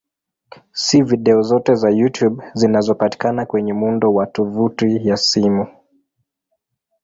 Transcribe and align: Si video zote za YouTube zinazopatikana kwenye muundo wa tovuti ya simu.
Si 0.71 1.03
video 1.03 1.41
zote 1.41 1.75
za 1.75 1.89
YouTube 1.89 2.43
zinazopatikana 2.53 3.45
kwenye 3.45 3.73
muundo 3.73 4.13
wa 4.13 4.27
tovuti 4.27 5.07
ya 5.07 5.17
simu. 5.17 5.67